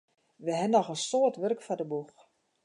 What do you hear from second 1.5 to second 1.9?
foar de